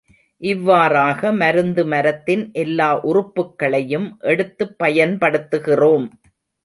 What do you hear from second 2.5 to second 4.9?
எல்லா உறுப்புக்களையும் எடுத்துப்